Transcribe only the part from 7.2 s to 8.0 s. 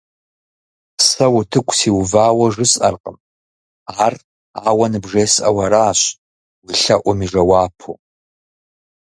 и жэуапу.